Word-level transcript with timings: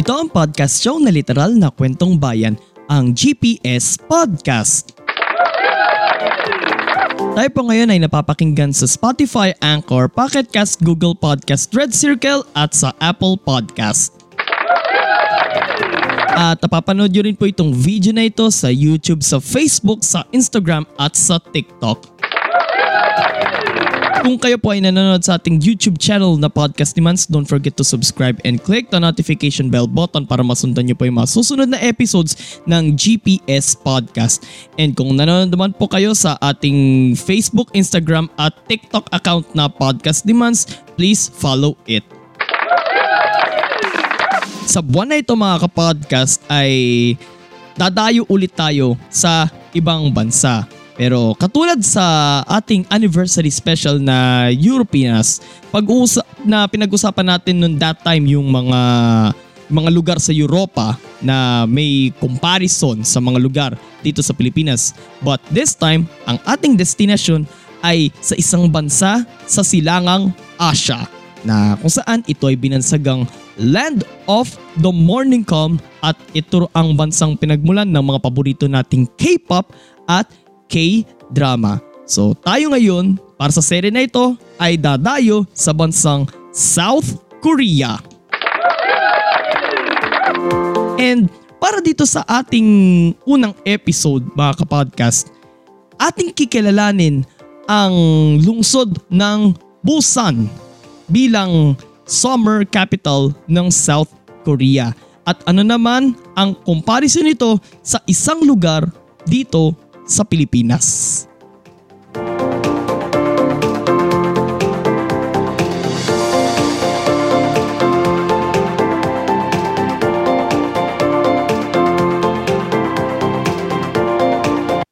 Ito 0.00 0.16
ang 0.16 0.32
podcast 0.32 0.80
show 0.80 0.96
na 0.96 1.12
literal 1.12 1.52
na 1.60 1.68
kwentong 1.68 2.16
bayan, 2.16 2.56
ang 2.88 3.12
GPS 3.12 4.00
Podcast. 4.00 4.96
Tayo 7.36 7.50
po 7.52 7.68
ngayon 7.68 7.92
ay 7.92 8.00
napapakinggan 8.00 8.72
sa 8.72 8.88
Spotify, 8.88 9.52
Anchor, 9.60 10.08
Pocket 10.08 10.48
Cast, 10.48 10.80
Google 10.80 11.12
Podcast, 11.12 11.68
Red 11.76 11.92
Circle 11.92 12.48
at 12.56 12.72
sa 12.72 12.96
Apple 12.96 13.36
Podcast. 13.36 14.16
At 16.32 16.56
napapanood 16.64 17.12
nyo 17.12 17.20
rin 17.20 17.36
po 17.36 17.44
itong 17.44 17.76
video 17.76 18.16
na 18.16 18.24
ito 18.24 18.48
sa 18.48 18.72
YouTube, 18.72 19.20
sa 19.20 19.36
Facebook, 19.36 20.00
sa 20.00 20.24
Instagram 20.32 20.88
at 20.96 21.12
sa 21.12 21.36
TikTok. 21.36 22.08
Kung 24.20 24.36
kayo 24.36 24.60
po 24.60 24.76
ay 24.76 24.84
nanonood 24.84 25.24
sa 25.24 25.40
ating 25.40 25.64
YouTube 25.64 25.96
channel 25.96 26.36
na 26.36 26.52
Podcast 26.52 26.92
ni 26.92 27.00
Mans, 27.00 27.24
don't 27.24 27.48
forget 27.48 27.72
to 27.72 27.80
subscribe 27.80 28.36
and 28.44 28.60
click 28.60 28.92
the 28.92 29.00
notification 29.00 29.72
bell 29.72 29.88
button 29.88 30.28
para 30.28 30.44
masundan 30.44 30.84
nyo 30.84 30.96
po 30.96 31.08
yung 31.08 31.16
mga 31.16 31.32
susunod 31.32 31.72
na 31.72 31.80
episodes 31.80 32.60
ng 32.68 32.92
GPS 33.00 33.72
Podcast. 33.72 34.44
And 34.76 34.92
kung 34.92 35.16
nanonood 35.16 35.48
naman 35.48 35.72
po 35.72 35.88
kayo 35.88 36.12
sa 36.12 36.36
ating 36.36 37.16
Facebook, 37.16 37.72
Instagram 37.72 38.28
at 38.36 38.52
TikTok 38.68 39.08
account 39.08 39.48
na 39.56 39.72
Podcast 39.72 40.28
ni 40.28 40.36
Mans, 40.36 40.68
please 41.00 41.32
follow 41.32 41.80
it. 41.88 42.04
Sa 44.68 44.84
buwan 44.84 45.16
na 45.16 45.18
ito 45.18 45.32
mga 45.32 45.64
kapodcast 45.64 46.44
ay 46.52 46.70
dadayo 47.72 48.28
ulit 48.28 48.52
tayo 48.52 49.00
sa 49.08 49.48
ibang 49.72 50.12
bansa. 50.12 50.68
Pero 51.00 51.32
katulad 51.32 51.80
sa 51.80 52.04
ating 52.44 52.84
anniversary 52.92 53.48
special 53.48 53.96
na 53.96 54.52
Europeanas, 54.52 55.40
pag 55.72 55.88
na 56.44 56.68
pinag-usapan 56.68 57.24
natin 57.24 57.56
noon 57.56 57.80
that 57.80 58.04
time 58.04 58.28
yung 58.28 58.52
mga 58.52 58.80
mga 59.72 59.90
lugar 59.96 60.18
sa 60.20 60.28
Europa 60.28 61.00
na 61.24 61.64
may 61.64 62.12
comparison 62.20 63.00
sa 63.00 63.16
mga 63.16 63.38
lugar 63.40 63.72
dito 64.04 64.20
sa 64.20 64.36
Pilipinas. 64.36 64.92
But 65.24 65.40
this 65.48 65.72
time, 65.72 66.04
ang 66.28 66.36
ating 66.44 66.76
destination 66.76 67.48
ay 67.80 68.12
sa 68.20 68.36
isang 68.36 68.68
bansa 68.68 69.24
sa 69.48 69.62
silangang 69.64 70.36
Asia 70.60 71.08
na 71.48 71.80
kung 71.80 71.88
saan 71.88 72.20
ito 72.28 72.44
ay 72.44 72.60
binansagang 72.60 73.24
Land 73.56 74.04
of 74.28 74.52
the 74.84 74.92
Morning 74.92 75.48
Calm 75.48 75.80
at 76.04 76.18
ito 76.36 76.68
ang 76.76 76.92
bansang 76.92 77.40
pinagmulan 77.40 77.88
ng 77.88 78.04
mga 78.04 78.20
paborito 78.20 78.68
nating 78.68 79.08
K-pop 79.16 79.72
at 80.04 80.28
K-drama. 80.70 81.82
So 82.06 82.32
tayo 82.38 82.70
ngayon 82.70 83.18
para 83.34 83.50
sa 83.50 83.60
serye 83.60 83.90
na 83.90 84.06
ito 84.06 84.38
ay 84.56 84.78
dadayo 84.78 85.42
sa 85.50 85.74
bansang 85.74 86.30
South 86.54 87.18
Korea. 87.42 87.98
And 91.00 91.26
para 91.60 91.82
dito 91.82 92.06
sa 92.06 92.22
ating 92.24 92.68
unang 93.26 93.52
episode 93.66 94.24
mga 94.32 94.64
kapodcast, 94.64 95.28
ating 96.00 96.32
kikilalanin 96.32 97.26
ang 97.68 97.94
lungsod 98.40 98.96
ng 99.12 99.52
Busan 99.80 100.44
bilang 101.08 101.72
summer 102.04 102.68
capital 102.68 103.32
ng 103.48 103.72
South 103.72 104.12
Korea. 104.44 104.92
At 105.24 105.40
ano 105.48 105.64
naman 105.64 106.12
ang 106.36 106.52
comparison 106.68 107.24
nito 107.24 107.56
sa 107.80 107.96
isang 108.04 108.44
lugar 108.44 108.84
dito 109.24 109.72
sa 110.10 110.26
Pilipinas. 110.26 111.22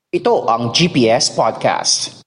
Ito 0.09 0.47
ang 0.47 0.71
GPS 0.71 1.35
Podcast. 1.35 2.18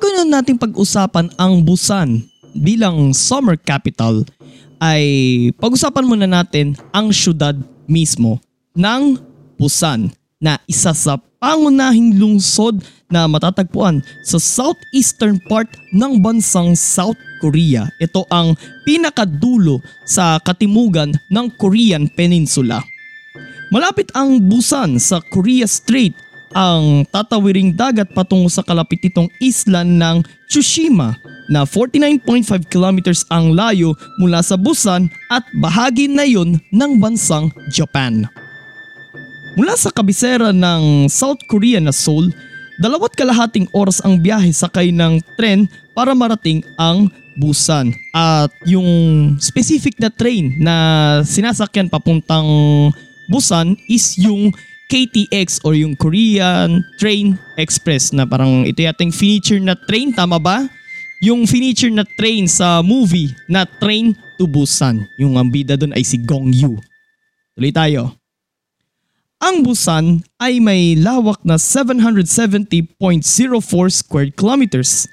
Bago 0.00 0.16
na 0.16 0.40
nating 0.40 0.56
pag-usapan 0.56 1.28
ang 1.36 1.60
Busan 1.60 2.24
bilang 2.56 3.12
summer 3.12 3.52
capital, 3.52 4.24
ay 4.80 5.04
pag-usapan 5.60 6.08
muna 6.08 6.24
natin 6.24 6.72
ang 6.88 7.12
syudad 7.12 7.52
mismo 7.84 8.40
ng 8.72 9.20
Busan 9.60 10.08
na 10.40 10.56
isa 10.64 10.96
sa 10.96 11.20
pangunahing 11.36 12.16
lungsod 12.16 12.80
na 13.12 13.28
matatagpuan 13.28 14.00
sa 14.24 14.40
southeastern 14.40 15.36
part 15.44 15.68
ng 15.92 16.16
bansang 16.16 16.72
South 16.72 17.20
Korea. 17.44 17.84
Ito 18.00 18.24
ang 18.32 18.56
pinakadulo 18.88 19.84
sa 20.08 20.40
katimugan 20.40 21.12
ng 21.28 21.46
Korean 21.60 22.08
Peninsula. 22.16 22.80
Malapit 23.68 24.08
ang 24.16 24.40
Busan 24.48 24.96
sa 24.96 25.20
Korea 25.20 25.68
Strait 25.68 26.16
ang 26.54 27.06
tatawiring 27.08 27.74
dagat 27.74 28.10
patungo 28.10 28.50
sa 28.50 28.64
kalapit 28.66 28.98
nitong 29.02 29.30
isla 29.38 29.86
ng 29.86 30.22
Tsushima 30.50 31.14
na 31.50 31.62
49.5 31.66 32.70
kilometers 32.70 33.22
ang 33.30 33.54
layo 33.54 33.94
mula 34.18 34.42
sa 34.42 34.58
Busan 34.58 35.10
at 35.30 35.46
bahagi 35.58 36.10
na 36.10 36.26
yon 36.26 36.58
ng 36.70 36.92
bansang 36.98 37.50
Japan. 37.70 38.26
Mula 39.58 39.74
sa 39.74 39.90
kabisera 39.90 40.54
ng 40.54 41.10
South 41.10 41.42
Korea 41.50 41.82
na 41.82 41.90
Seoul, 41.90 42.30
dalawat 42.78 43.18
kalahating 43.18 43.66
oras 43.74 43.98
ang 44.02 44.22
biyahe 44.22 44.54
sakay 44.54 44.94
ng 44.94 45.18
tren 45.34 45.66
para 45.94 46.14
marating 46.14 46.62
ang 46.78 47.10
Busan. 47.38 47.94
At 48.14 48.50
yung 48.66 48.88
specific 49.38 49.96
na 49.98 50.10
train 50.10 50.58
na 50.58 50.74
sinasakyan 51.22 51.90
papuntang 51.90 52.46
Busan 53.30 53.78
is 53.86 54.18
yung 54.18 54.50
KTX 54.90 55.62
or 55.62 55.78
yung 55.78 55.94
Korean 55.94 56.82
Train 56.98 57.38
Express 57.54 58.10
na 58.10 58.26
parang 58.26 58.66
ito 58.66 58.82
yating 58.82 59.14
feature 59.14 59.62
na 59.62 59.78
train, 59.78 60.10
tama 60.10 60.42
ba? 60.42 60.66
Yung 61.22 61.46
feature 61.46 61.94
na 61.94 62.02
train 62.18 62.50
sa 62.50 62.82
movie 62.82 63.30
na 63.46 63.62
Train 63.78 64.18
to 64.40 64.50
Busan. 64.50 65.06
Yung 65.20 65.38
ang 65.38 65.52
bida 65.52 65.78
doon 65.78 65.94
ay 65.94 66.02
si 66.02 66.18
Gong 66.18 66.50
Yu. 66.50 66.74
Tuloy 67.54 67.70
tayo. 67.70 68.18
Ang 69.38 69.62
Busan 69.62 70.26
ay 70.42 70.58
may 70.58 70.98
lawak 70.98 71.38
na 71.46 71.54
770.04 71.54 72.98
square 73.88 74.34
kilometers 74.34 75.06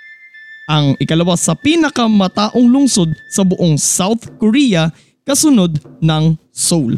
Ang 0.66 0.98
ikalawa 0.98 1.38
sa 1.38 1.54
pinakamataong 1.54 2.66
lungsod 2.66 3.14
sa 3.30 3.46
buong 3.46 3.78
South 3.78 4.26
Korea 4.42 4.90
kasunod 5.26 5.78
ng 6.02 6.38
Seoul. 6.50 6.98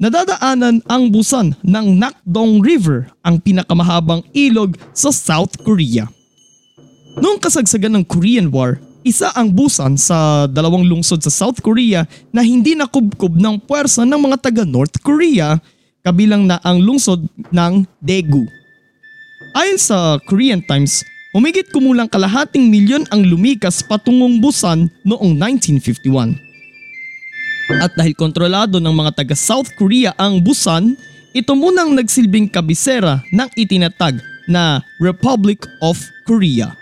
Nadadaanan 0.00 0.80
ang 0.88 1.12
Busan 1.12 1.52
ng 1.60 1.86
Nakdong 2.00 2.64
River, 2.64 3.12
ang 3.20 3.36
pinakamahabang 3.36 4.24
ilog 4.32 4.80
sa 4.96 5.12
South 5.12 5.60
Korea. 5.60 6.08
Noong 7.20 7.36
kasagsagan 7.36 8.00
ng 8.00 8.04
Korean 8.08 8.48
War, 8.48 8.80
isa 9.04 9.28
ang 9.36 9.52
Busan 9.52 10.00
sa 10.00 10.48
dalawang 10.48 10.88
lungsod 10.88 11.20
sa 11.20 11.28
South 11.28 11.60
Korea 11.60 12.08
na 12.32 12.40
hindi 12.40 12.72
nakubkob 12.72 13.36
ng 13.36 13.60
puwersa 13.68 14.08
ng 14.08 14.20
mga 14.24 14.36
taga 14.40 14.64
North 14.64 14.96
Korea, 15.04 15.60
kabilang 16.00 16.48
na 16.48 16.56
ang 16.64 16.80
lungsod 16.80 17.28
ng 17.52 17.84
Daegu. 18.00 18.59
Ayon 19.50 19.78
sa 19.78 20.18
Korean 20.26 20.62
Times, 20.62 21.02
Humigit 21.30 21.70
kumulang 21.70 22.10
kalahating 22.10 22.66
milyon 22.66 23.06
ang 23.06 23.22
lumikas 23.22 23.86
patungong 23.86 24.42
Busan 24.42 24.90
noong 25.06 25.38
1951. 25.38 26.34
At 27.78 27.94
dahil 27.94 28.18
kontrolado 28.18 28.82
ng 28.82 28.90
mga 28.90 29.22
taga 29.22 29.38
South 29.38 29.70
Korea 29.78 30.10
ang 30.18 30.42
Busan, 30.42 30.98
ito 31.30 31.54
munang 31.54 31.94
nagsilbing 31.94 32.50
kabisera 32.50 33.22
ng 33.30 33.46
itinatag 33.54 34.18
na 34.50 34.82
Republic 34.98 35.62
of 35.78 36.02
Korea. 36.26 36.74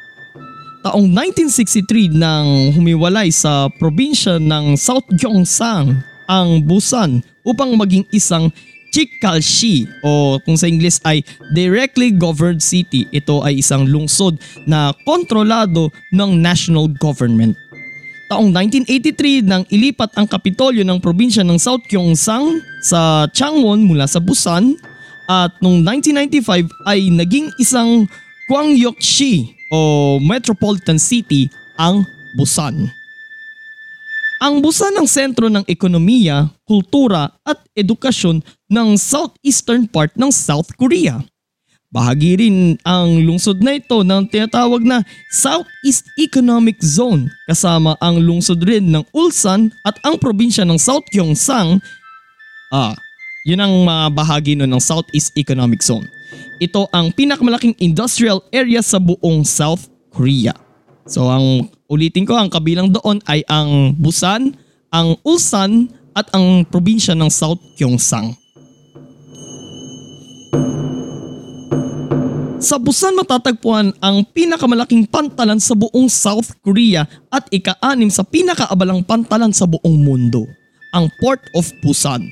Taong 0.81 1.12
1963 1.12 2.17
nang 2.17 2.73
humiwalay 2.73 3.29
sa 3.29 3.69
probinsya 3.76 4.41
ng 4.41 4.81
South 4.81 5.05
Gyeongsang 5.12 5.93
ang 6.25 6.49
Busan 6.64 7.21
upang 7.44 7.76
maging 7.76 8.09
isang 8.17 8.49
Chikalshi 8.93 9.85
o 10.00 10.40
kung 10.43 10.56
sa 10.56 10.67
Ingles 10.69 11.00
ay 11.05 11.20
directly 11.52 12.12
governed 12.12 12.64
city. 12.64 13.05
Ito 13.12 13.44
ay 13.44 13.61
isang 13.61 13.87
lungsod 13.87 14.40
na 14.64 14.93
kontrolado 15.05 15.93
ng 16.12 16.40
national 16.40 16.93
government. 16.96 17.56
Taong 18.29 18.52
1983 18.52 19.40
nang 19.40 19.64
ilipat 19.73 20.12
ang 20.20 20.29
kapitolyo 20.29 20.85
ng 20.85 21.00
probinsya 21.00 21.40
ng 21.40 21.56
South 21.56 21.81
Gyeongsang 21.88 22.61
sa 22.85 23.25
Changwon 23.32 23.88
mula 23.88 24.05
sa 24.05 24.20
Busan 24.20 24.76
at 25.29 25.56
noong 25.64 25.81
1995 25.85 26.69
ay 26.88 27.08
naging 27.08 27.49
isang 27.56 28.05
Gwangyokshi 28.49 29.56
o 29.73 30.17
metropolitan 30.20 30.96
city 30.96 31.49
ang 31.76 32.05
Busan. 32.37 32.88
Ang 34.38 34.62
Busan 34.62 34.94
ang 34.94 35.08
sentro 35.08 35.50
ng 35.50 35.67
ekonomiya, 35.67 36.49
kultura 36.69 37.26
at 37.43 37.58
edukasyon 37.79 38.43
ng 38.67 38.89
southeastern 38.99 39.87
part 39.87 40.11
ng 40.19 40.35
South 40.35 40.75
Korea. 40.75 41.23
Bahagi 41.89 42.37
rin 42.37 42.77
ang 42.85 43.25
lungsod 43.25 43.65
na 43.65 43.81
ito 43.81 44.05
ng 44.05 44.29
tinatawag 44.29 44.85
na 44.85 45.01
Southeast 45.33 46.05
Economic 46.21 46.77
Zone 46.85 47.33
kasama 47.49 47.97
ang 48.05 48.21
lungsod 48.21 48.61
rin 48.61 48.93
ng 48.93 49.09
Ulsan 49.17 49.73
at 49.89 49.97
ang 50.05 50.21
probinsya 50.21 50.69
ng 50.69 50.77
South 50.77 51.09
Gyeongsang. 51.09 51.81
Ah, 52.69 52.93
yun 53.49 53.65
ang 53.65 53.73
mga 53.89 54.05
bahagi 54.13 54.53
nun 54.53 54.69
ng 54.69 54.83
Southeast 54.85 55.33
Economic 55.41 55.81
Zone. 55.81 56.05
Ito 56.61 56.93
ang 56.93 57.09
pinakamalaking 57.17 57.81
industrial 57.81 58.45
area 58.53 58.85
sa 58.85 59.01
buong 59.01 59.49
South 59.49 59.89
Korea. 60.13 60.53
So 61.09 61.33
ang 61.33 61.73
ulitin 61.89 62.29
ko, 62.29 62.37
ang 62.37 62.53
kabilang 62.53 62.93
doon 62.93 63.25
ay 63.25 63.41
ang 63.49 63.97
Busan, 63.97 64.53
ang 64.93 65.17
Ulsan 65.25 65.89
at 66.19 66.26
ang 66.35 66.67
probinsya 66.67 67.15
ng 67.15 67.31
South 67.31 67.62
Gyeongsang. 67.79 68.35
Sa 72.59 72.75
Busan 72.75 73.15
matatagpuan 73.15 73.94
ang 74.03 74.26
pinakamalaking 74.35 75.06
pantalan 75.06 75.62
sa 75.62 75.79
buong 75.79 76.11
South 76.11 76.59
Korea 76.59 77.06
at 77.31 77.47
ika-anim 77.55 78.11
sa 78.11 78.26
pinakaabalang 78.26 79.06
pantalan 79.06 79.55
sa 79.55 79.70
buong 79.70 80.03
mundo, 80.03 80.43
ang 80.91 81.06
Port 81.23 81.38
of 81.55 81.70
Busan. 81.87 82.26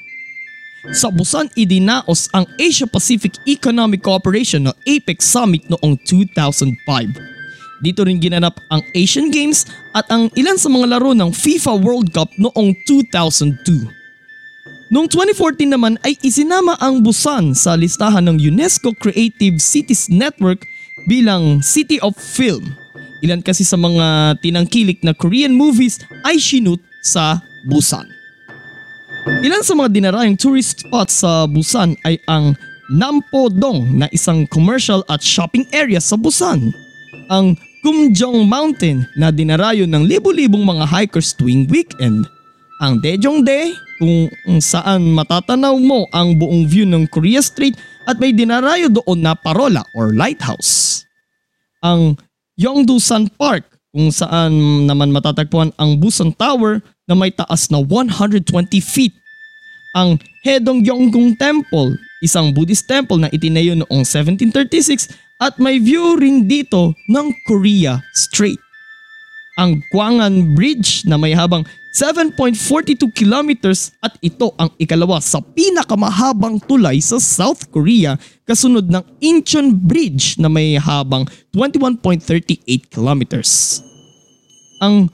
Sa 0.90 1.14
Busan 1.14 1.46
idinaos 1.54 2.26
ang 2.34 2.42
Asia-Pacific 2.58 3.38
Economic 3.46 4.02
Cooperation 4.02 4.66
o 4.66 4.74
APEC 4.82 5.22
Summit 5.22 5.62
noong 5.70 5.94
2005. 6.02 7.35
Dito 7.84 8.05
rin 8.05 8.20
ginanap 8.20 8.56
ang 8.73 8.81
Asian 8.96 9.28
Games 9.28 9.69
at 9.93 10.08
ang 10.08 10.32
ilan 10.32 10.56
sa 10.56 10.73
mga 10.73 10.96
laro 10.96 11.12
ng 11.12 11.31
FIFA 11.32 11.73
World 11.81 12.08
Cup 12.12 12.32
noong 12.40 12.73
2002. 12.88 13.88
Noong 14.87 15.08
2014 15.11 15.67
naman 15.75 15.99
ay 16.06 16.14
isinama 16.23 16.78
ang 16.78 17.02
Busan 17.02 17.52
sa 17.58 17.75
listahan 17.75 18.23
ng 18.31 18.38
UNESCO 18.38 18.94
Creative 18.96 19.58
Cities 19.58 20.06
Network 20.06 20.62
bilang 21.11 21.61
City 21.61 21.99
of 22.00 22.14
Film. 22.14 22.73
Ilan 23.20 23.43
kasi 23.43 23.67
sa 23.67 23.75
mga 23.75 24.38
tinangkilik 24.40 25.02
na 25.02 25.11
Korean 25.11 25.52
movies 25.52 25.99
ay 26.23 26.38
sinut 26.38 26.78
sa 27.02 27.43
Busan. 27.67 28.06
Ilan 29.43 29.67
sa 29.67 29.75
mga 29.75 29.90
dinarayang 29.90 30.38
tourist 30.38 30.87
spots 30.87 31.26
sa 31.26 31.50
Busan 31.50 31.99
ay 32.06 32.23
ang 32.31 32.55
Nampo-dong 32.87 33.99
na 33.99 34.06
isang 34.14 34.46
commercial 34.46 35.02
at 35.11 35.19
shopping 35.19 35.67
area 35.75 35.99
sa 35.99 36.14
Busan. 36.14 36.70
Ang 37.26 37.58
Kumjong 37.84 38.49
Mountain 38.49 39.05
na 39.17 39.28
dinarayo 39.28 39.84
ng 39.84 40.05
libo-libong 40.05 40.64
mga 40.64 40.84
hikers 40.88 41.37
tuwing 41.37 41.69
weekend. 41.69 42.25
Ang 42.81 43.00
Daejongdae 43.00 43.73
kung 43.96 44.28
saan 44.61 45.12
matatanaw 45.17 45.76
mo 45.81 46.05
ang 46.12 46.37
buong 46.37 46.69
view 46.69 46.84
ng 46.84 47.08
Korea 47.08 47.40
Street 47.40 47.76
at 48.05 48.20
may 48.20 48.37
dinarayo 48.37 48.93
doon 48.93 49.25
na 49.25 49.32
parola 49.32 49.81
or 49.96 50.12
lighthouse. 50.12 51.05
Ang 51.81 52.20
Yongdusan 52.56 53.32
Park 53.37 53.69
kung 53.93 54.12
saan 54.12 54.84
naman 54.84 55.12
matatagpuan 55.12 55.73
ang 55.81 55.96
Busan 55.96 56.32
Tower 56.37 56.84
na 57.08 57.17
may 57.17 57.32
taas 57.32 57.73
na 57.73 57.81
120 57.81 58.44
feet. 58.81 59.12
Ang 59.96 60.20
Hedong 60.44 60.84
Yonggung 60.84 61.32
Temple, 61.40 61.96
isang 62.24 62.52
Buddhist 62.52 62.88
temple 62.88 63.20
na 63.20 63.32
itinayo 63.32 63.76
noong 63.76 64.04
1736 64.04 65.12
at 65.36 65.60
may 65.60 65.76
view 65.76 66.16
rin 66.16 66.48
dito 66.48 66.96
ng 67.12 67.26
Korea 67.44 68.00
Strait. 68.16 68.56
Ang 69.56 69.80
Gwangan 69.88 70.52
Bridge 70.52 71.08
na 71.08 71.16
may 71.16 71.32
habang 71.32 71.64
7.42 71.96 73.08
kilometers 73.16 73.96
at 74.04 74.12
ito 74.20 74.52
ang 74.60 74.68
ikalawa 74.76 75.16
sa 75.16 75.40
pinakamahabang 75.40 76.60
tulay 76.68 77.00
sa 77.00 77.16
South 77.16 77.72
Korea 77.72 78.20
kasunod 78.44 78.84
ng 78.92 79.00
Incheon 79.24 79.72
Bridge 79.72 80.36
na 80.36 80.52
may 80.52 80.76
habang 80.76 81.24
21.38 81.56 82.92
kilometers. 82.92 83.80
Ang 84.84 85.08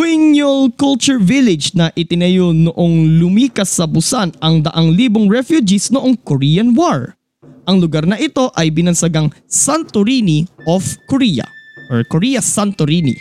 Huingyol 0.00 0.72
Culture 0.80 1.20
Village 1.20 1.76
na 1.76 1.92
itinayo 1.92 2.56
noong 2.56 3.20
lumikas 3.20 3.76
sa 3.76 3.84
Busan 3.84 4.32
ang 4.40 4.64
daang 4.64 4.96
libong 4.96 5.28
refugees 5.28 5.92
noong 5.92 6.16
Korean 6.24 6.72
War. 6.72 7.20
Ang 7.68 7.84
lugar 7.84 8.08
na 8.08 8.16
ito 8.16 8.48
ay 8.56 8.72
binansagang 8.72 9.28
Santorini 9.44 10.48
of 10.64 10.80
Korea 11.04 11.44
or 11.92 12.00
Korea 12.08 12.40
Santorini 12.40 13.12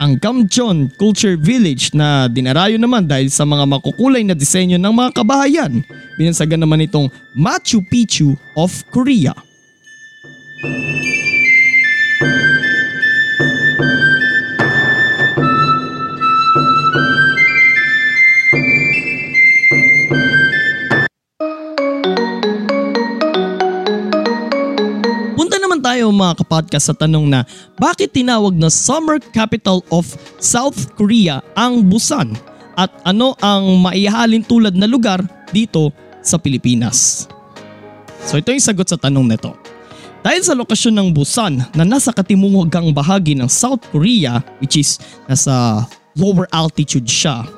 ang 0.00 0.16
Gamcheon 0.16 0.88
Culture 0.96 1.36
Village 1.36 1.92
na 1.92 2.32
dinarayo 2.32 2.80
naman 2.80 3.04
dahil 3.04 3.28
sa 3.28 3.44
mga 3.44 3.68
makukulay 3.68 4.24
na 4.24 4.32
disenyo 4.32 4.80
ng 4.80 4.88
mga 4.88 5.20
kabahayan. 5.20 5.84
Binansagan 6.16 6.64
naman 6.64 6.80
itong 6.88 7.12
Machu 7.36 7.84
Picchu 7.92 8.32
of 8.56 8.72
Korea. 8.88 9.36
Tayo 26.04 26.20
mga 26.20 26.44
kapodcast 26.44 26.92
sa 26.92 26.96
tanong 27.00 27.32
na 27.32 27.48
bakit 27.80 28.12
tinawag 28.12 28.52
na 28.52 28.68
Summer 28.68 29.16
Capital 29.32 29.80
of 29.88 30.04
South 30.36 30.92
Korea 31.00 31.40
ang 31.56 31.80
Busan 31.80 32.36
at 32.76 32.92
ano 33.08 33.32
ang 33.40 33.80
maihalin 33.80 34.44
tulad 34.44 34.76
na 34.76 34.84
lugar 34.84 35.24
dito 35.48 35.88
sa 36.20 36.36
Pilipinas? 36.36 37.24
So 38.20 38.36
ito 38.36 38.52
yung 38.52 38.60
sagot 38.60 38.84
sa 38.84 39.00
tanong 39.00 39.32
nito. 39.32 39.56
Dahil 40.20 40.44
sa 40.44 40.52
lokasyon 40.52 40.92
ng 40.92 41.08
Busan 41.16 41.64
na 41.72 41.88
nasa 41.88 42.12
katimugang 42.12 42.92
bahagi 42.92 43.32
ng 43.32 43.48
South 43.48 43.80
Korea 43.88 44.44
which 44.60 44.76
is 44.76 45.00
nasa 45.24 45.88
lower 46.20 46.44
altitude 46.52 47.08
siya, 47.08 47.48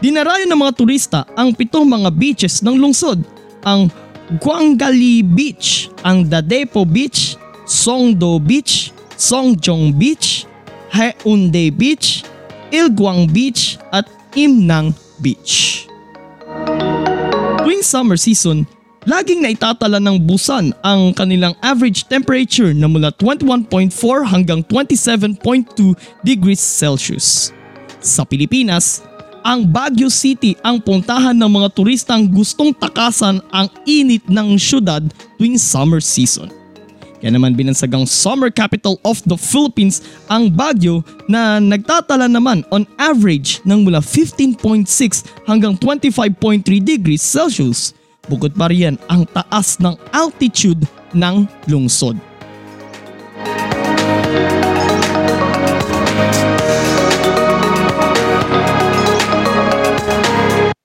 dinarayo 0.00 0.48
ng 0.48 0.60
mga 0.64 0.72
turista 0.72 1.28
ang 1.36 1.52
pitong 1.52 1.84
mga 1.84 2.08
beaches 2.08 2.64
ng 2.64 2.80
lungsod 2.80 3.20
ang 3.68 3.92
Guangali 4.42 5.22
Beach, 5.22 5.86
ang 6.02 6.26
Dadepo 6.26 6.82
Beach, 6.82 7.35
Songdo 7.66 8.38
Beach, 8.38 8.94
Songjong 9.18 9.90
Beach, 9.98 10.46
Haeundae 10.94 11.74
Beach, 11.74 12.22
Ilguang 12.70 13.26
Beach 13.26 13.76
at 13.90 14.06
Imnang 14.38 14.94
Beach. 15.18 15.84
Tuwing 17.66 17.82
summer 17.82 18.14
season, 18.14 18.62
laging 19.02 19.42
naitatala 19.42 19.98
ng 19.98 20.22
Busan 20.22 20.70
ang 20.86 21.10
kanilang 21.10 21.58
average 21.58 22.06
temperature 22.06 22.70
na 22.70 22.86
mula 22.86 23.10
21.4 23.18 23.90
hanggang 24.30 24.62
27.2 24.62 25.94
degrees 26.22 26.62
Celsius. 26.62 27.50
Sa 27.98 28.22
Pilipinas, 28.22 29.02
ang 29.46 29.62
Baguio 29.66 30.10
City 30.10 30.58
ang 30.62 30.82
puntahan 30.82 31.34
ng 31.34 31.50
mga 31.50 31.70
turistang 31.74 32.26
gustong 32.26 32.74
takasan 32.74 33.38
ang 33.54 33.70
init 33.86 34.26
ng 34.26 34.58
syudad 34.58 35.02
tuwing 35.38 35.54
summer 35.54 36.02
season. 36.02 36.50
Yan 37.26 37.34
naman 37.34 37.58
binansagang 37.58 38.06
summer 38.06 38.54
capital 38.54 39.02
of 39.02 39.18
the 39.26 39.34
Philippines 39.34 39.98
ang 40.30 40.46
Baguio 40.46 41.02
na 41.26 41.58
nagtatala 41.58 42.30
naman 42.30 42.62
on 42.70 42.86
average 43.02 43.58
ng 43.66 43.82
mula 43.82 43.98
15.6 43.98 44.86
hanggang 45.50 45.74
25.3 45.74 46.62
degrees 46.78 47.26
Celsius. 47.26 47.98
Bukod 48.30 48.54
pa 48.54 48.70
riyan 48.70 48.94
ang 49.10 49.26
taas 49.26 49.82
ng 49.82 49.98
altitude 50.14 50.86
ng 51.18 51.50
lungsod. 51.66 52.14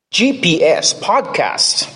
GPS 0.10 0.98
Podcast. 0.98 1.91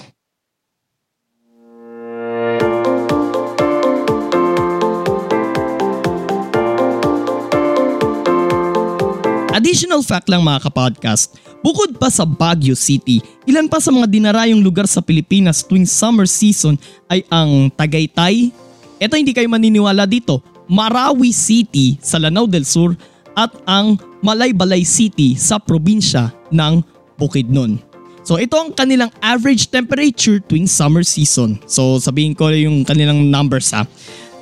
Additional 9.55 10.03
fact 10.03 10.27
lang 10.27 10.43
mga 10.43 10.67
kapodcast, 10.67 11.39
bukod 11.63 11.95
pa 11.95 12.11
sa 12.11 12.27
Baguio 12.27 12.75
City, 12.75 13.23
ilan 13.47 13.71
pa 13.71 13.79
sa 13.79 13.87
mga 13.87 14.03
dinarayong 14.03 14.59
lugar 14.59 14.83
sa 14.83 14.99
Pilipinas 14.99 15.63
tuwing 15.63 15.87
summer 15.87 16.27
season 16.27 16.75
ay 17.07 17.23
ang 17.31 17.71
Tagaytay, 17.71 18.51
eto 18.99 19.15
hindi 19.15 19.31
kayo 19.31 19.47
maniniwala 19.47 20.03
dito, 20.03 20.43
Marawi 20.67 21.31
City 21.31 21.95
sa 22.03 22.19
Lanao 22.19 22.51
del 22.51 22.67
Sur 22.67 22.99
at 23.31 23.55
ang 23.63 23.95
Malaybalay 24.19 24.83
City 24.83 25.39
sa 25.39 25.55
probinsya 25.55 26.35
ng 26.51 26.83
Bukidnon. 27.15 27.79
So 28.27 28.35
ito 28.35 28.59
ang 28.59 28.75
kanilang 28.75 29.13
average 29.23 29.71
temperature 29.71 30.43
tuwing 30.43 30.67
summer 30.67 31.07
season. 31.07 31.63
So 31.63 31.95
sabihin 32.03 32.35
ko 32.35 32.51
yung 32.51 32.83
kanilang 32.83 33.31
numbers 33.31 33.71
ha 33.71 33.87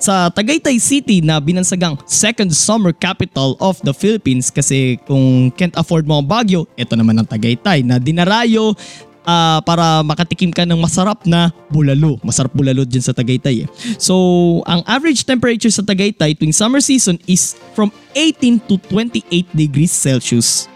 sa 0.03 0.27
Tagaytay 0.27 0.75
City 0.83 1.24
na 1.24 1.39
binansagang 1.39 1.95
second 2.03 2.51
summer 2.51 2.91
capital 2.91 3.55
of 3.63 3.79
the 3.88 3.95
Philippines 3.95 4.51
kasi 4.51 5.00
kung 5.07 5.48
can't 5.55 5.72
afford 5.79 6.03
mo 6.03 6.19
ang 6.19 6.27
Baguio, 6.27 6.67
ito 6.75 6.91
naman 7.00 7.15
ang 7.15 7.24
Tagaytay 7.24 7.88
na 7.88 8.03
dinarayo 8.03 8.75
uh, 9.24 9.63
para 9.63 10.03
makatikim 10.03 10.51
ka 10.51 10.67
ng 10.67 10.75
masarap 10.75 11.24
na 11.24 11.55
bulalo. 11.72 12.19
Masarap 12.19 12.51
bulalo 12.51 12.83
din 12.83 13.00
sa 13.00 13.15
Tagaytay 13.15 13.63
eh. 13.63 13.67
So, 13.95 14.60
ang 14.67 14.83
average 14.83 15.24
temperature 15.24 15.72
sa 15.72 15.88
Tagaytay 15.88 16.36
tuwing 16.36 16.51
summer 16.51 16.83
season 16.83 17.15
is 17.24 17.55
from 17.72 17.88
18 18.12 18.60
to 18.67 18.75
28 18.91 19.24
degrees 19.55 19.95
Celsius. 19.95 20.67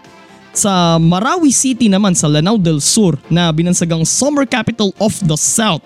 Sa 0.56 0.96
Marawi 0.98 1.52
City 1.52 1.92
naman 1.92 2.16
sa 2.16 2.32
Lanao 2.32 2.56
del 2.56 2.80
Sur 2.80 3.20
na 3.28 3.52
binansagang 3.52 4.08
summer 4.08 4.48
capital 4.48 4.96
of 5.04 5.14
the 5.28 5.36
South 5.36 5.84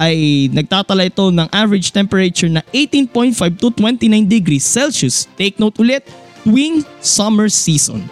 ay 0.00 0.48
nagtatala 0.56 1.12
ito 1.12 1.28
ng 1.28 1.44
average 1.52 1.92
temperature 1.92 2.48
na 2.48 2.64
18.5 2.72 3.36
to 3.60 3.68
29 3.76 4.08
degrees 4.24 4.64
Celsius. 4.64 5.28
Take 5.36 5.60
note 5.60 5.76
ulit, 5.76 6.08
tuwing 6.40 6.80
summer 7.04 7.52
season. 7.52 8.08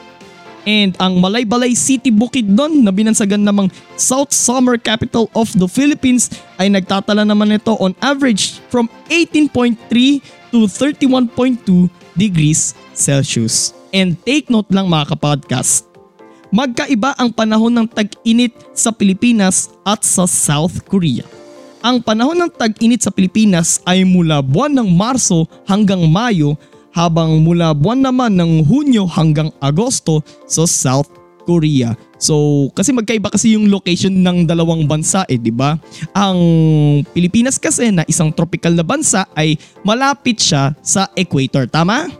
And 0.69 0.93
ang 1.01 1.17
Malaybalay 1.17 1.73
City 1.73 2.13
Bukidnon 2.13 2.85
na 2.85 2.93
binansagan 2.93 3.41
namang 3.41 3.73
South 3.97 4.37
Summer 4.37 4.77
Capital 4.77 5.33
of 5.33 5.49
the 5.57 5.65
Philippines 5.65 6.29
ay 6.61 6.69
nagtatala 6.69 7.25
naman 7.25 7.57
ito 7.57 7.73
on 7.81 7.97
average 8.05 8.61
from 8.69 8.85
18.3 9.09 9.81
to 10.53 10.69
31.2 10.69 11.89
degrees 12.21 12.77
Celsius. 12.93 13.73
And 13.97 14.21
take 14.29 14.53
note 14.53 14.69
lang 14.69 14.93
mga 14.93 15.17
kapodcast, 15.17 15.89
magkaiba 16.53 17.17
ang 17.17 17.33
panahon 17.33 17.73
ng 17.73 17.89
tag-init 17.89 18.53
sa 18.77 18.93
Pilipinas 18.93 19.73
at 19.89 20.05
sa 20.05 20.29
South 20.29 20.85
Korea. 20.85 21.38
Ang 21.79 22.03
panahon 22.03 22.35
ng 22.35 22.51
tag-init 22.51 23.07
sa 23.07 23.15
Pilipinas 23.15 23.79
ay 23.87 24.03
mula 24.03 24.43
buwan 24.43 24.75
ng 24.83 24.89
Marso 24.91 25.47
hanggang 25.63 26.03
Mayo 26.11 26.59
habang 26.91 27.39
mula 27.39 27.71
buwan 27.71 28.03
naman 28.03 28.35
ng 28.35 28.67
Hunyo 28.67 29.07
hanggang 29.07 29.55
Agosto 29.63 30.19
sa 30.51 30.67
South 30.67 31.07
Korea. 31.47 31.95
So, 32.19 32.67
kasi 32.75 32.91
magkaiba 32.91 33.31
kasi 33.31 33.55
yung 33.55 33.71
location 33.71 34.11
ng 34.11 34.51
dalawang 34.51 34.91
bansa 34.91 35.23
eh, 35.31 35.39
di 35.39 35.55
ba? 35.55 35.79
Ang 36.19 36.39
Pilipinas 37.15 37.63
kasi 37.63 37.95
na 37.95 38.03
isang 38.11 38.35
tropical 38.35 38.75
na 38.75 38.83
bansa 38.83 39.23
ay 39.39 39.55
malapit 39.87 40.43
siya 40.43 40.75
sa 40.83 41.07
equator, 41.15 41.71
tama? 41.71 42.11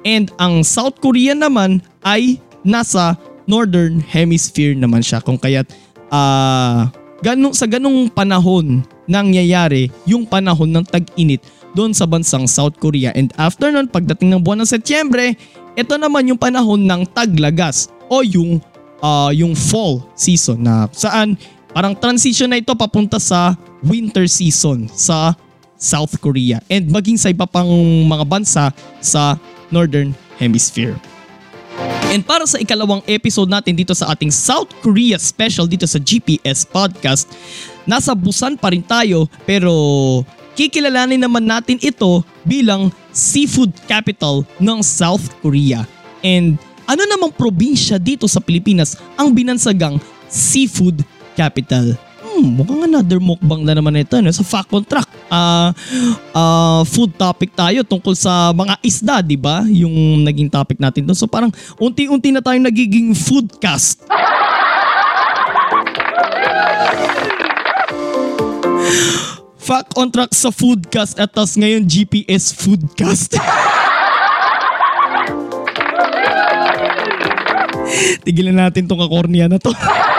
And 0.00 0.32
ang 0.40 0.64
South 0.64 0.96
Korea 1.04 1.36
naman 1.36 1.84
ay 2.00 2.40
nasa 2.64 3.20
northern 3.44 4.00
hemisphere 4.00 4.72
naman 4.72 5.04
siya 5.04 5.20
kung 5.20 5.36
kaya't 5.36 5.68
uh, 6.08 6.88
ganun, 7.22 7.54
sa 7.54 7.66
ganung 7.66 8.10
panahon 8.10 8.82
nangyayari 9.08 9.88
yung 10.04 10.28
panahon 10.28 10.68
ng 10.68 10.84
tag-init 10.84 11.40
doon 11.72 11.92
sa 11.92 12.08
bansang 12.08 12.44
South 12.48 12.76
Korea. 12.76 13.12
And 13.16 13.32
after 13.36 13.72
nun, 13.72 13.88
pagdating 13.88 14.32
ng 14.34 14.42
buwan 14.44 14.64
ng 14.64 14.70
Setyembre, 14.70 15.36
ito 15.78 15.94
naman 15.94 16.28
yung 16.28 16.40
panahon 16.40 16.82
ng 16.82 17.06
taglagas 17.14 17.88
o 18.10 18.24
yung 18.24 18.58
uh, 18.98 19.30
yung 19.30 19.54
fall 19.54 20.02
season 20.18 20.64
na 20.64 20.90
saan 20.90 21.38
parang 21.70 21.94
transition 21.94 22.50
na 22.50 22.58
ito 22.58 22.74
papunta 22.74 23.22
sa 23.22 23.54
winter 23.84 24.26
season 24.26 24.90
sa 24.90 25.38
South 25.78 26.18
Korea 26.18 26.58
and 26.66 26.90
maging 26.90 27.14
sa 27.14 27.30
iba 27.30 27.46
pang 27.46 27.70
mga 28.10 28.24
bansa 28.26 28.64
sa 28.98 29.38
Northern 29.70 30.10
Hemisphere. 30.42 30.98
And 32.08 32.24
para 32.24 32.48
sa 32.48 32.56
ikalawang 32.56 33.04
episode 33.04 33.52
natin 33.52 33.76
dito 33.76 33.92
sa 33.92 34.08
ating 34.16 34.32
South 34.32 34.72
Korea 34.80 35.20
special 35.20 35.68
dito 35.68 35.84
sa 35.84 36.00
GPS 36.00 36.64
Podcast, 36.64 37.28
nasa 37.84 38.16
Busan 38.16 38.56
pa 38.56 38.72
rin 38.72 38.80
tayo 38.80 39.28
pero 39.44 39.76
kikilalanin 40.56 41.20
naman 41.20 41.44
natin 41.44 41.76
ito 41.84 42.24
bilang 42.48 42.88
seafood 43.12 43.76
capital 43.84 44.48
ng 44.56 44.80
South 44.80 45.28
Korea. 45.44 45.84
And 46.24 46.56
ano 46.88 47.04
namang 47.04 47.36
probinsya 47.36 48.00
dito 48.00 48.24
sa 48.24 48.40
Pilipinas 48.40 48.96
ang 49.20 49.36
binansagang 49.36 50.00
seafood 50.32 51.04
capital? 51.36 51.92
Hmm, 52.38 52.54
mukhang 52.54 52.86
another 52.86 53.18
mukbang 53.18 53.66
na 53.66 53.74
naman 53.74 53.98
ito 53.98 54.14
no? 54.22 54.30
sa 54.30 54.46
fact 54.46 54.70
on 54.70 54.86
track. 54.86 55.10
Uh, 55.26 55.74
uh, 56.30 56.86
food 56.86 57.10
topic 57.18 57.50
tayo 57.50 57.82
tungkol 57.82 58.14
sa 58.14 58.54
mga 58.54 58.78
isda, 58.86 59.18
di 59.26 59.34
ba? 59.34 59.66
Yung 59.66 60.22
naging 60.22 60.46
topic 60.46 60.78
natin 60.78 61.02
doon. 61.02 61.18
So 61.18 61.26
parang 61.26 61.50
unti-unti 61.82 62.30
na 62.30 62.38
tayong 62.38 62.62
nagiging 62.62 63.10
foodcast. 63.10 64.06
Fact 69.58 69.98
on 69.98 70.14
track 70.14 70.30
sa 70.30 70.54
foodcast 70.54 71.18
at 71.18 71.34
tas 71.34 71.58
ngayon 71.58 71.90
GPS 71.90 72.54
foodcast. 72.54 73.34
Tigilan 78.22 78.62
natin 78.62 78.86
tong 78.86 79.02
kakornia 79.02 79.50
na 79.50 79.58
to. 79.58 79.74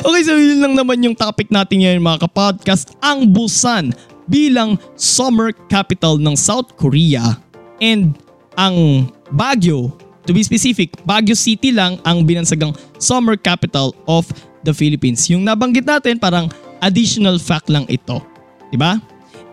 Okay, 0.00 0.22
so 0.24 0.32
yun 0.32 0.64
lang 0.64 0.72
naman 0.72 0.96
yung 1.04 1.12
topic 1.12 1.52
natin 1.52 1.84
ngayon 1.84 2.00
mga 2.00 2.24
kapodcast. 2.24 2.96
Ang 3.04 3.28
Busan 3.28 3.92
bilang 4.24 4.80
summer 4.96 5.52
capital 5.68 6.16
ng 6.16 6.32
South 6.40 6.72
Korea 6.80 7.36
and 7.84 8.16
ang 8.56 9.08
Baguio, 9.28 9.92
to 10.24 10.32
be 10.32 10.40
specific, 10.40 10.96
Baguio 11.04 11.36
City 11.36 11.68
lang 11.68 12.00
ang 12.08 12.24
binansagang 12.24 12.72
summer 12.96 13.36
capital 13.36 13.92
of 14.08 14.24
the 14.64 14.72
Philippines. 14.72 15.28
Yung 15.28 15.44
nabanggit 15.44 15.84
natin 15.84 16.16
parang 16.16 16.48
additional 16.80 17.36
fact 17.36 17.68
lang 17.68 17.84
ito. 17.92 18.24
'Di 18.72 18.80
ba? 18.80 18.96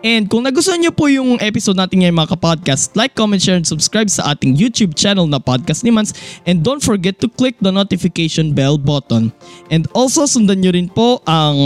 And 0.06 0.30
kung 0.30 0.46
nagustuhan 0.46 0.78
niyo 0.78 0.94
po 0.94 1.10
yung 1.10 1.42
episode 1.42 1.74
natin 1.74 2.06
ngayon 2.06 2.14
mga 2.14 2.30
kapodcast, 2.38 2.94
like, 2.94 3.18
comment, 3.18 3.42
share, 3.42 3.58
and 3.58 3.66
subscribe 3.66 4.06
sa 4.06 4.30
ating 4.30 4.54
YouTube 4.54 4.94
channel 4.94 5.26
na 5.26 5.42
Podcast 5.42 5.82
ni 5.82 5.90
Mans. 5.90 6.14
And 6.46 6.62
don't 6.62 6.78
forget 6.78 7.18
to 7.18 7.26
click 7.26 7.58
the 7.58 7.74
notification 7.74 8.54
bell 8.54 8.78
button. 8.78 9.34
And 9.74 9.90
also 9.98 10.30
sundan 10.30 10.62
niyo 10.62 10.78
rin 10.78 10.86
po 10.86 11.18
ang 11.26 11.58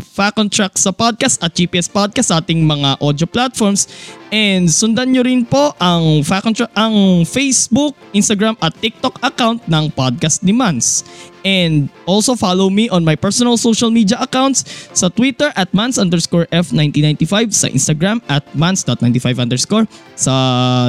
Fact 0.00 0.40
Track 0.48 0.80
sa 0.80 0.92
podcast 0.92 1.40
at 1.44 1.52
GPS 1.52 1.88
Podcast 1.88 2.32
sa 2.32 2.40
ating 2.40 2.64
mga 2.64 2.96
audio 3.00 3.28
platforms. 3.28 3.88
And 4.34 4.66
sundan 4.66 5.14
nyo 5.14 5.22
rin 5.22 5.46
po 5.46 5.70
ang, 5.78 6.26
Fact 6.26 6.50
on 6.50 6.54
Track, 6.54 6.72
ang 6.74 7.22
Facebook, 7.22 7.94
Instagram 8.10 8.58
at 8.58 8.74
TikTok 8.74 9.22
account 9.22 9.62
ng 9.70 9.86
Podcast 9.94 10.42
ni 10.42 10.50
Mans. 10.50 11.06
And 11.46 11.86
also 12.10 12.34
follow 12.34 12.66
me 12.66 12.90
on 12.90 13.06
my 13.06 13.14
personal 13.14 13.54
social 13.54 13.86
media 13.94 14.18
accounts 14.18 14.66
sa 14.90 15.06
Twitter 15.06 15.54
at 15.54 15.70
mans 15.70 15.94
underscore 15.94 16.50
F1995, 16.50 17.54
sa 17.54 17.70
Instagram 17.70 18.18
at 18.26 18.42
mans.95 18.50 19.38
underscore, 19.38 19.86
sa 20.18 20.34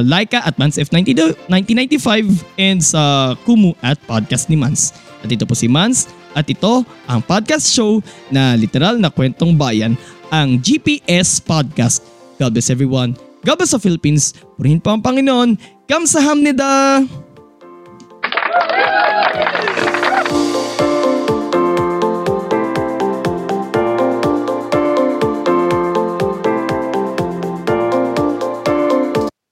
Laika 0.02 0.42
at 0.42 0.58
mansf1995, 0.58 2.42
and 2.58 2.82
sa 2.82 3.38
Kumu 3.46 3.78
at 3.86 4.02
Podcast 4.10 4.50
ni 4.50 4.58
Mans. 4.58 4.98
At 5.22 5.30
ito 5.30 5.46
po 5.46 5.54
si 5.54 5.70
Mans 5.70 6.10
at 6.34 6.50
ito 6.50 6.82
ang 7.06 7.22
podcast 7.22 7.70
show 7.70 8.02
na 8.34 8.58
literal 8.58 8.98
na 8.98 9.14
kwentong 9.14 9.54
bayan, 9.54 9.94
ang 10.34 10.58
GPS 10.58 11.38
Podcast. 11.38 12.02
God 12.42 12.54
bless 12.54 12.74
everyone. 12.74 13.27
Bless 13.48 13.72
sa 13.72 13.80
Philippines. 13.80 14.36
Purihin 14.60 14.84
po 14.84 14.92
ang 14.92 15.00
Panginoon. 15.00 15.56
Kamsahamnida! 15.88 17.00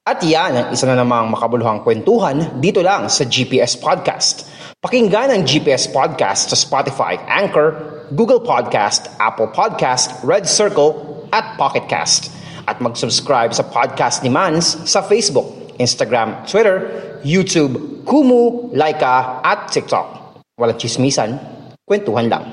At 0.04 0.20
yan 0.20 0.60
ang 0.60 0.68
isa 0.76 0.92
na 0.92 1.00
namang 1.00 1.32
makabuluhang 1.32 1.80
kwentuhan 1.88 2.60
dito 2.60 2.84
lang 2.84 3.08
sa 3.08 3.24
GPS 3.24 3.80
Podcast. 3.80 4.52
Pakinggan 4.84 5.32
ang 5.32 5.48
GPS 5.48 5.88
Podcast 5.88 6.52
sa 6.52 6.60
Spotify, 6.60 7.16
Anchor, 7.32 8.04
Google 8.12 8.44
Podcast, 8.44 9.08
Apple 9.24 9.56
Podcast, 9.56 10.20
Red 10.28 10.52
Circle, 10.52 11.00
at 11.32 11.56
Pocket 11.56 11.88
Cast. 11.88 12.36
At 12.66 12.82
mag-subscribe 12.82 13.54
sa 13.54 13.66
podcast 13.66 14.26
ni 14.26 14.30
Mans 14.34 14.90
sa 14.90 15.06
Facebook, 15.06 15.74
Instagram, 15.78 16.46
Twitter, 16.50 16.90
YouTube, 17.22 18.06
Kumu, 18.06 18.74
Laika, 18.74 19.42
at 19.46 19.70
TikTok. 19.70 20.38
Walang 20.58 20.78
chismisan, 20.78 21.38
kwentuhan 21.86 22.30
lang. 22.30 22.46